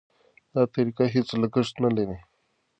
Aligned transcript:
دا 0.53 0.61
طریقه 0.73 1.05
هېڅ 1.13 1.27
لګښت 1.41 1.75
نه 1.83 1.89
لري. 1.95 2.17